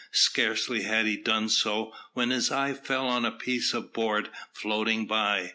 [0.13, 5.05] Scarcely had he done so, when his eye fell on a piece of board floating
[5.05, 5.49] by.